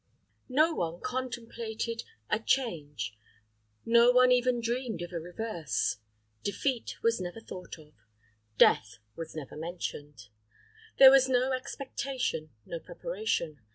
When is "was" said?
7.03-7.21, 9.15-9.35, 11.11-11.29